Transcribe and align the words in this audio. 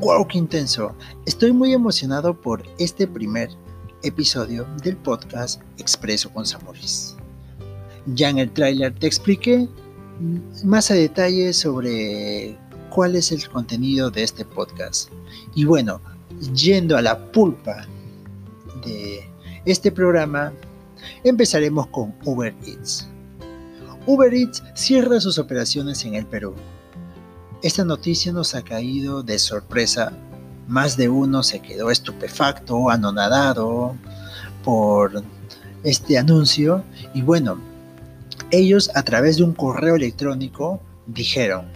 ¡Wow, 0.00 0.28
qué 0.28 0.38
intenso! 0.38 0.94
Estoy 1.26 1.52
muy 1.52 1.72
emocionado 1.72 2.32
por 2.32 2.62
este 2.78 3.08
primer 3.08 3.50
episodio 4.04 4.64
del 4.84 4.96
podcast 4.96 5.60
Expreso 5.76 6.32
con 6.32 6.46
Samuris. 6.46 7.16
Ya 8.06 8.28
en 8.28 8.38
el 8.38 8.48
tráiler 8.52 8.94
te 8.94 9.08
expliqué 9.08 9.68
más 10.62 10.92
a 10.92 10.94
detalle 10.94 11.52
sobre 11.52 12.56
cuál 12.90 13.16
es 13.16 13.32
el 13.32 13.48
contenido 13.48 14.08
de 14.08 14.22
este 14.22 14.44
podcast. 14.44 15.10
Y 15.56 15.64
bueno, 15.64 16.00
yendo 16.54 16.96
a 16.96 17.02
la 17.02 17.32
pulpa 17.32 17.84
de 18.84 19.28
este 19.64 19.90
programa, 19.90 20.52
empezaremos 21.24 21.88
con 21.88 22.14
Uber 22.24 22.54
Eats. 22.64 23.08
Uber 24.06 24.32
Eats 24.32 24.62
cierra 24.74 25.20
sus 25.20 25.40
operaciones 25.40 26.04
en 26.04 26.14
el 26.14 26.24
Perú. 26.24 26.54
Esta 27.60 27.84
noticia 27.84 28.32
nos 28.32 28.54
ha 28.54 28.62
caído 28.62 29.24
de 29.24 29.36
sorpresa. 29.40 30.12
Más 30.68 30.96
de 30.96 31.08
uno 31.08 31.42
se 31.42 31.60
quedó 31.60 31.90
estupefacto, 31.90 32.88
anonadado 32.88 33.96
por 34.62 35.24
este 35.82 36.18
anuncio. 36.18 36.84
Y 37.14 37.22
bueno, 37.22 37.60
ellos 38.52 38.90
a 38.94 39.02
través 39.02 39.38
de 39.38 39.42
un 39.42 39.54
correo 39.54 39.96
electrónico 39.96 40.80
dijeron, 41.08 41.66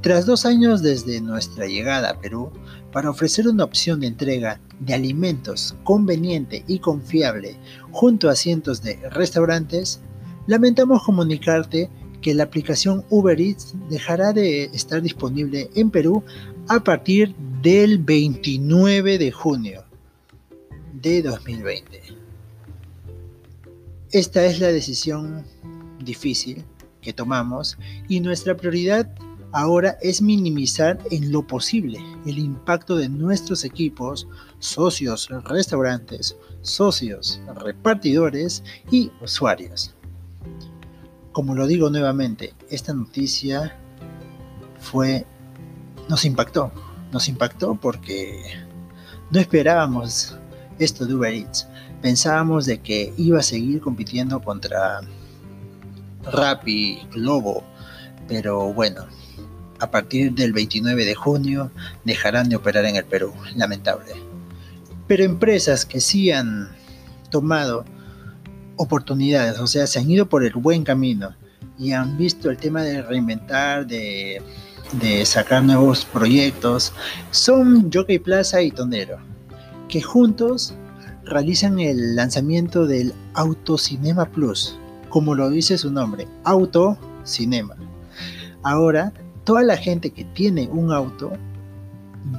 tras 0.00 0.26
dos 0.26 0.46
años 0.46 0.80
desde 0.80 1.20
nuestra 1.20 1.66
llegada 1.66 2.10
a 2.10 2.20
Perú, 2.20 2.52
para 2.92 3.10
ofrecer 3.10 3.48
una 3.48 3.64
opción 3.64 3.98
de 3.98 4.06
entrega 4.06 4.60
de 4.78 4.94
alimentos 4.94 5.74
conveniente 5.82 6.62
y 6.68 6.78
confiable 6.78 7.56
junto 7.90 8.28
a 8.28 8.36
cientos 8.36 8.80
de 8.82 8.96
restaurantes, 9.10 10.00
lamentamos 10.46 11.02
comunicarte 11.02 11.90
que 12.22 12.34
la 12.34 12.44
aplicación 12.44 13.04
Uber 13.10 13.38
Eats 13.38 13.74
dejará 13.90 14.32
de 14.32 14.64
estar 14.64 15.02
disponible 15.02 15.68
en 15.74 15.90
Perú 15.90 16.24
a 16.68 16.82
partir 16.82 17.34
del 17.60 17.98
29 17.98 19.18
de 19.18 19.30
junio 19.30 19.84
de 20.94 21.22
2020. 21.22 22.02
Esta 24.12 24.46
es 24.46 24.60
la 24.60 24.68
decisión 24.68 25.44
difícil 26.02 26.64
que 27.00 27.12
tomamos 27.12 27.76
y 28.08 28.20
nuestra 28.20 28.56
prioridad 28.56 29.12
ahora 29.52 29.98
es 30.00 30.22
minimizar 30.22 30.98
en 31.10 31.32
lo 31.32 31.46
posible 31.46 31.98
el 32.24 32.38
impacto 32.38 32.96
de 32.96 33.08
nuestros 33.08 33.64
equipos, 33.64 34.28
socios 34.58 35.28
restaurantes, 35.44 36.36
socios 36.62 37.40
repartidores 37.56 38.62
y 38.90 39.10
usuarios. 39.20 39.94
Como 41.32 41.54
lo 41.54 41.66
digo 41.66 41.90
nuevamente, 41.90 42.54
esta 42.70 42.92
noticia 42.92 43.76
fue 44.78 45.26
nos 46.08 46.24
impactó, 46.24 46.72
nos 47.10 47.28
impactó 47.28 47.74
porque 47.74 48.42
no 49.30 49.40
esperábamos 49.40 50.36
esto 50.78 51.06
de 51.06 51.14
Uber 51.14 51.32
Eats. 51.32 51.66
Pensábamos 52.02 52.66
de 52.66 52.80
que 52.80 53.14
iba 53.16 53.38
a 53.38 53.42
seguir 53.42 53.80
compitiendo 53.80 54.40
contra 54.40 55.00
Rappi, 56.24 57.00
Globo, 57.12 57.64
pero 58.28 58.72
bueno, 58.72 59.06
a 59.78 59.90
partir 59.90 60.32
del 60.34 60.52
29 60.52 61.04
de 61.04 61.14
junio 61.14 61.70
dejarán 62.04 62.48
de 62.48 62.56
operar 62.56 62.84
en 62.84 62.96
el 62.96 63.04
Perú, 63.04 63.32
lamentable. 63.56 64.12
Pero 65.06 65.24
empresas 65.24 65.86
que 65.86 66.00
sí 66.00 66.30
han 66.30 66.70
tomado 67.30 67.84
oportunidades, 68.76 69.58
o 69.58 69.66
sea, 69.66 69.86
se 69.86 69.98
han 69.98 70.10
ido 70.10 70.28
por 70.28 70.44
el 70.44 70.52
buen 70.54 70.84
camino 70.84 71.34
y 71.78 71.92
han 71.92 72.16
visto 72.16 72.50
el 72.50 72.56
tema 72.56 72.82
de 72.82 73.02
reinventar, 73.02 73.86
de, 73.86 74.42
sacar 75.24 75.62
nuevos 75.62 76.04
proyectos, 76.04 76.92
son 77.30 77.90
Jockey 77.92 78.18
Plaza 78.18 78.60
y 78.62 78.70
Tonero, 78.70 79.18
que 79.88 80.02
juntos 80.02 80.74
realizan 81.24 81.80
el 81.80 82.14
lanzamiento 82.16 82.86
del 82.86 83.14
Autocinema 83.34 84.26
Plus, 84.26 84.76
como 85.08 85.34
lo 85.34 85.48
dice 85.48 85.78
su 85.78 85.90
nombre, 85.90 86.26
Auto 86.44 86.98
Cinema. 87.24 87.74
Ahora 88.62 89.12
toda 89.44 89.62
la 89.62 89.76
gente 89.76 90.10
que 90.10 90.24
tiene 90.24 90.68
un 90.68 90.92
auto 90.92 91.32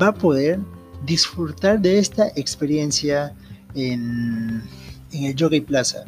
va 0.01 0.07
a 0.07 0.13
poder 0.13 0.59
disfrutar 1.05 1.79
de 1.79 1.99
esta 1.99 2.27
experiencia 2.35 3.33
en, 3.75 4.63
el 5.11 5.35
Jockey 5.37 5.61
Plaza, 5.61 6.05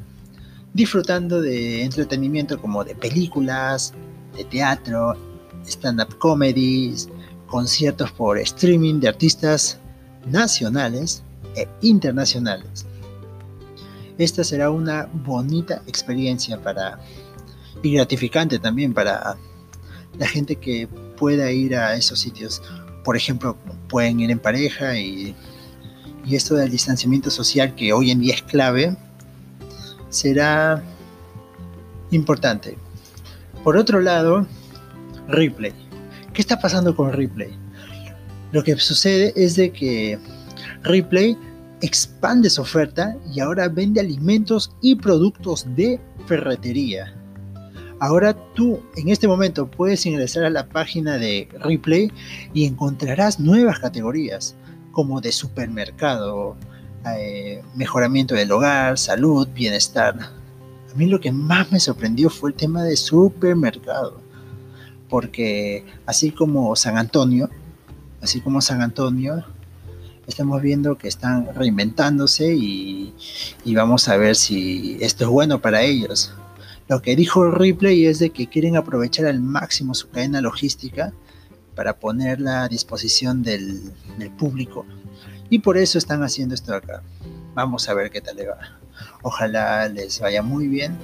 disfrutando 0.75 1.41
de 1.41 1.83
entretenimiento 1.83 2.59
como 2.59 2.83
de 2.83 2.95
películas, 2.95 3.93
de 4.35 4.43
teatro, 4.43 5.15
stand-up 5.65 6.17
comedies, 6.17 7.07
conciertos 7.47 8.11
por 8.11 8.37
streaming 8.37 8.99
de 8.99 9.07
artistas 9.07 9.79
nacionales 10.25 11.23
e 11.55 11.65
internacionales. 11.81 12.85
Esta 14.17 14.43
será 14.43 14.69
una 14.69 15.07
bonita 15.13 15.81
experiencia 15.87 16.61
para 16.61 16.99
y 17.81 17.93
gratificante 17.93 18.59
también 18.59 18.93
para 18.93 19.37
la 20.17 20.27
gente 20.27 20.57
que 20.57 20.89
pueda 21.17 21.51
ir 21.53 21.77
a 21.77 21.95
esos 21.95 22.19
sitios. 22.19 22.61
Por 23.05 23.15
ejemplo, 23.15 23.55
pueden 23.87 24.19
ir 24.19 24.29
en 24.29 24.39
pareja 24.39 24.97
y, 24.97 25.33
y 26.25 26.35
esto 26.35 26.55
del 26.55 26.69
distanciamiento 26.69 27.29
social 27.29 27.75
que 27.75 27.93
hoy 27.93 28.11
en 28.11 28.19
día 28.19 28.35
es 28.35 28.41
clave, 28.41 28.97
será 30.09 30.83
importante. 32.11 32.77
Por 33.63 33.77
otro 33.77 34.01
lado, 34.01 34.45
Ripley. 35.27 35.73
¿Qué 36.33 36.41
está 36.41 36.59
pasando 36.59 36.95
con 36.95 37.13
Ripley? 37.13 37.57
Lo 38.51 38.63
que 38.63 38.77
sucede 38.77 39.33
es 39.35 39.55
de 39.55 39.71
que 39.71 40.19
Ripley 40.83 41.37
expande 41.81 42.49
su 42.49 42.61
oferta 42.61 43.15
y 43.33 43.39
ahora 43.39 43.67
vende 43.67 43.99
alimentos 43.99 44.71
y 44.81 44.95
productos 44.95 45.65
de 45.75 45.99
ferretería. 46.27 47.13
Ahora 47.99 48.35
tú 48.53 48.81
en 48.97 49.09
este 49.09 49.27
momento 49.27 49.69
puedes 49.69 50.05
ingresar 50.05 50.43
a 50.43 50.49
la 50.49 50.67
página 50.67 51.17
de 51.17 51.47
Replay 51.59 52.11
y 52.53 52.65
encontrarás 52.65 53.39
nuevas 53.39 53.79
categorías 53.79 54.55
como 54.91 55.21
de 55.21 55.31
supermercado, 55.31 56.57
eh, 57.17 57.63
mejoramiento 57.75 58.35
del 58.35 58.51
hogar, 58.51 58.97
salud, 58.97 59.47
bienestar. 59.53 60.15
A 60.19 60.95
mí 60.95 61.05
lo 61.05 61.19
que 61.19 61.31
más 61.31 61.71
me 61.71 61.79
sorprendió 61.79 62.29
fue 62.29 62.51
el 62.51 62.55
tema 62.55 62.83
de 62.83 62.95
supermercado, 62.97 64.21
porque 65.09 65.85
así 66.05 66.31
como 66.31 66.75
San 66.75 66.97
Antonio, 66.97 67.49
así 68.21 68.41
como 68.41 68.61
San 68.61 68.81
Antonio, 68.81 69.43
estamos 70.27 70.61
viendo 70.61 70.97
que 70.97 71.07
están 71.07 71.53
reinventándose 71.53 72.55
y 72.55 73.13
vamos 73.75 74.07
a 74.07 74.17
ver 74.17 74.35
si 74.35 74.97
esto 75.01 75.25
es 75.25 75.29
bueno 75.29 75.61
para 75.61 75.81
ellos. 75.83 76.33
Lo 76.87 77.01
que 77.01 77.15
dijo 77.15 77.49
Ripley 77.49 78.05
es 78.05 78.19
de 78.19 78.29
que 78.29 78.47
quieren 78.47 78.75
aprovechar 78.75 79.25
al 79.25 79.39
máximo 79.39 79.95
su 79.95 80.09
cadena 80.09 80.39
logística 80.39 81.13
para 81.75 81.97
ponerla 81.97 82.63
a 82.63 82.67
disposición 82.67 83.41
del, 83.41 83.91
público. 84.37 84.85
Y 85.49 85.59
por 85.59 85.77
eso 85.77 85.97
están 85.97 86.23
haciendo 86.23 86.55
esto 86.55 86.73
acá. 86.73 87.03
Vamos 87.53 87.87
a 87.87 87.93
ver 87.93 88.11
qué 88.11 88.21
tal 88.21 88.35
le 88.37 88.47
va. 88.47 88.57
Ojalá 89.21 89.87
les 89.89 90.19
vaya 90.19 90.41
muy 90.41 90.67
bien. 90.67 90.97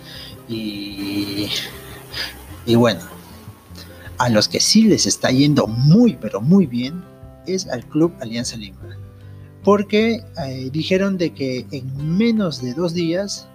Y, 0.48 1.50
y 2.66 2.76
bueno, 2.76 3.02
a 4.18 4.30
los 4.30 4.48
que 4.48 4.60
sí 4.60 4.84
les 4.84 5.06
está 5.06 5.32
yendo 5.32 5.68
muy, 5.68 6.18
pero 6.20 6.42
muy 6.42 6.66
bien, 6.66 7.04
es 7.48 7.68
al 7.68 7.86
Club 7.86 8.14
Alianza 8.20 8.58
Lima. 8.58 8.78
Porque 9.64 10.24
eh, 10.46 10.70
dijeron 10.72 11.18
de 11.18 11.34
que 11.34 11.66
en 11.72 12.18
menos 12.18 12.62
de 12.62 12.74
dos 12.74 12.94
días, 12.94 13.48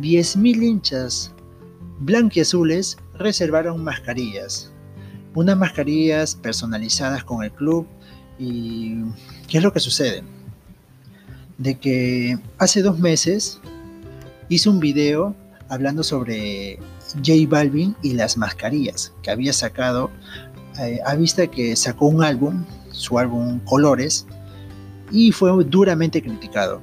10.000 0.00 0.62
hinchas 0.62 1.32
blanquiazules 2.00 2.96
reservaron 3.14 3.82
mascarillas, 3.82 4.70
unas 5.34 5.56
mascarillas 5.56 6.34
personalizadas 6.36 7.24
con 7.24 7.42
el 7.42 7.52
club 7.52 7.86
y 8.38 9.02
¿qué 9.48 9.58
es 9.58 9.62
lo 9.62 9.72
que 9.72 9.80
sucede? 9.80 10.22
De 11.58 11.78
que 11.78 12.38
hace 12.58 12.82
dos 12.82 12.98
meses 12.98 13.60
hice 14.48 14.68
un 14.68 14.80
video 14.80 15.34
hablando 15.68 16.02
sobre 16.02 16.78
J 17.16 17.32
Balvin 17.48 17.96
y 18.02 18.14
las 18.14 18.36
mascarillas 18.36 19.12
que 19.22 19.30
había 19.30 19.52
sacado 19.52 20.10
eh, 20.78 21.00
a 21.04 21.14
vista 21.16 21.46
que 21.48 21.74
sacó 21.74 22.06
un 22.06 22.22
álbum, 22.22 22.64
su 22.92 23.18
álbum 23.18 23.58
Colores, 23.64 24.26
y 25.10 25.32
fue 25.32 25.50
duramente 25.64 26.22
criticado, 26.22 26.80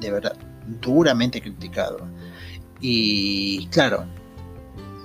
de 0.00 0.10
verdad, 0.10 0.36
duramente 0.80 1.40
criticado. 1.40 1.98
Y 2.80 3.66
claro, 3.66 4.06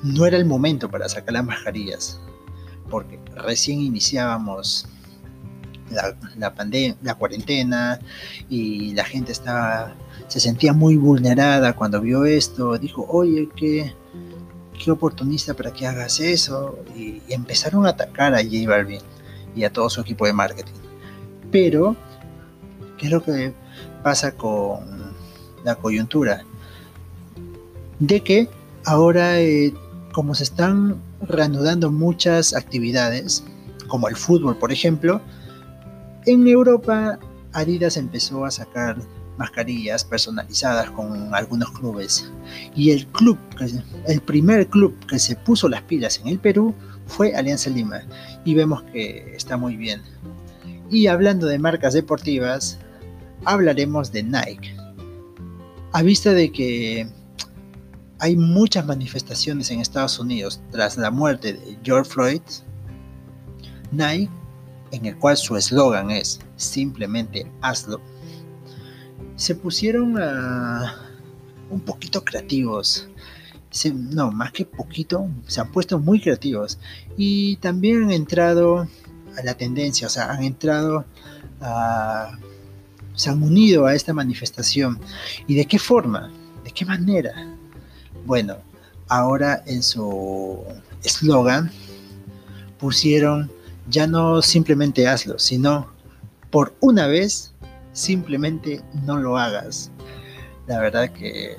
no 0.03 0.25
era 0.25 0.38
el 0.38 0.45
momento 0.45 0.89
para 0.89 1.09
sacar 1.09 1.33
las 1.33 1.45
mascarillas, 1.45 2.19
porque 2.89 3.19
recién 3.36 3.81
iniciábamos 3.81 4.88
la, 6.38 6.53
pandemia, 6.53 6.95
la 7.01 7.15
cuarentena 7.15 7.99
y 8.49 8.93
la 8.93 9.03
gente 9.03 9.31
estaba, 9.31 9.93
se 10.27 10.39
sentía 10.39 10.73
muy 10.73 10.97
vulnerada 10.97 11.73
cuando 11.73 12.01
vio 12.01 12.25
esto. 12.25 12.77
Dijo, 12.77 13.05
oye, 13.09 13.49
qué, 13.55 13.93
qué 14.83 14.91
oportunista 14.91 15.53
para 15.53 15.71
que 15.71 15.88
hagas 15.88 16.19
eso. 16.19 16.79
Y, 16.95 17.21
empezaron 17.29 17.85
a 17.85 17.89
atacar 17.89 18.33
a 18.33 18.43
J 18.43 18.67
Balvin. 18.67 19.01
y 19.55 19.63
a 19.63 19.71
todo 19.71 19.89
su 19.89 20.01
equipo 20.01 20.25
de 20.25 20.33
marketing. 20.33 20.73
Pero, 21.51 21.95
¿qué 22.97 23.07
es 23.07 23.11
lo 23.11 23.23
que 23.23 23.53
pasa 24.03 24.31
con 24.31 25.13
la 25.63 25.75
coyuntura? 25.75 26.43
De 27.99 28.21
que 28.21 28.49
ahora, 28.85 29.39
eh, 29.41 29.73
como 30.13 30.35
se 30.35 30.43
están 30.43 31.01
reanudando 31.21 31.91
muchas 31.91 32.55
actividades, 32.55 33.43
como 33.88 34.07
el 34.07 34.15
fútbol, 34.15 34.57
por 34.57 34.71
ejemplo, 34.71 35.21
en 36.25 36.47
Europa 36.47 37.19
Adidas 37.53 37.97
empezó 37.97 38.45
a 38.45 38.51
sacar 38.51 38.97
mascarillas 39.38 40.03
personalizadas 40.03 40.89
con 40.91 41.33
algunos 41.33 41.71
clubes. 41.71 42.31
Y 42.75 42.91
el 42.91 43.07
club, 43.07 43.38
el 44.07 44.21
primer 44.21 44.68
club 44.68 44.95
que 45.07 45.19
se 45.19 45.35
puso 45.35 45.68
las 45.68 45.81
pilas 45.83 46.19
en 46.19 46.27
el 46.27 46.39
Perú 46.39 46.75
fue 47.07 47.35
Alianza 47.35 47.69
Lima. 47.69 48.01
Y 48.45 48.53
vemos 48.53 48.83
que 48.83 49.35
está 49.35 49.57
muy 49.57 49.75
bien. 49.75 50.01
Y 50.89 51.07
hablando 51.07 51.47
de 51.47 51.57
marcas 51.57 51.94
deportivas, 51.94 52.77
hablaremos 53.45 54.12
de 54.12 54.24
Nike. 54.24 54.75
A 55.94 56.03
vista 56.03 56.33
de 56.33 56.51
que 56.51 57.07
hay 58.19 58.35
muchas 58.35 58.85
manifestaciones 58.85 59.71
en 59.71 59.79
Estados 59.79 60.19
Unidos 60.19 60.62
tras 60.71 60.97
la 60.97 61.09
muerte 61.09 61.53
de 61.53 61.77
George 61.83 62.09
Floyd, 62.12 62.41
Nike, 63.91 64.29
en 64.91 65.05
el 65.05 65.17
cual 65.17 65.38
su 65.38 65.55
eslogan 65.55 66.11
es 66.11 66.39
simplemente 66.55 67.49
hazlo, 67.61 68.01
se 69.35 69.55
pusieron 69.55 70.21
a 70.21 70.95
un 71.69 71.79
poquito 71.79 72.23
creativos. 72.23 73.07
no, 73.93 74.31
más 74.31 74.51
que 74.51 74.65
poquito, 74.65 75.27
se 75.47 75.61
han 75.61 75.71
puesto 75.71 75.97
muy 75.97 76.21
creativos. 76.21 76.77
Y 77.17 77.55
también 77.57 78.03
han 78.03 78.11
entrado 78.11 78.88
a 79.38 79.43
la 79.43 79.55
tendencia, 79.55 80.07
o 80.07 80.09
sea, 80.09 80.31
han 80.31 80.43
entrado 80.43 81.05
a... 81.61 82.38
se 83.15 83.29
han 83.29 83.41
unido 83.41 83.85
a 83.85 83.95
esta 83.95 84.13
manifestación. 84.13 84.99
¿Y 85.47 85.55
de 85.55 85.65
qué 85.65 85.79
forma? 85.79 86.31
¿De 86.63 86.71
qué 86.71 86.85
manera? 86.85 87.33
Bueno, 88.25 88.57
ahora 89.07 89.63
en 89.65 89.81
su 89.81 90.63
eslogan 91.03 91.71
pusieron 92.77 93.51
ya 93.89 94.07
no 94.07 94.42
simplemente 94.42 95.07
hazlo, 95.07 95.39
sino 95.39 95.92
por 96.50 96.75
una 96.80 97.07
vez 97.07 97.54
simplemente 97.94 98.81
no 99.06 99.18
lo 99.18 99.38
hagas. 99.38 99.92
La 100.68 100.80
verdad 100.80 101.12
que 101.12 101.57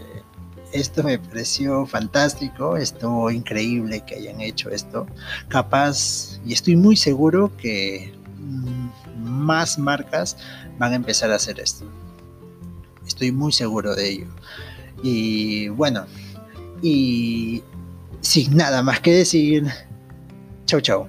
esto 0.72 1.02
me 1.02 1.18
pareció 1.18 1.86
fantástico, 1.86 2.76
estuvo 2.76 3.30
increíble 3.30 4.02
que 4.06 4.16
hayan 4.16 4.40
hecho 4.40 4.70
esto. 4.70 5.06
Capaz, 5.48 6.40
y 6.46 6.52
estoy 6.52 6.76
muy 6.76 6.96
seguro 6.96 7.54
que 7.56 8.14
mm, 8.38 8.88
más 9.22 9.78
marcas 9.78 10.36
van 10.78 10.92
a 10.92 10.96
empezar 10.96 11.30
a 11.30 11.36
hacer 11.36 11.60
esto. 11.60 11.84
Estoy 13.06 13.32
muy 13.32 13.52
seguro 13.52 13.94
de 13.94 14.08
ello. 14.08 14.26
Y 15.02 15.68
bueno, 15.68 16.06
y 16.80 17.62
sin 18.20 18.56
nada 18.56 18.82
más 18.82 19.00
que 19.00 19.12
decir, 19.12 19.66
chau 20.64 20.80
chau. 20.80 21.08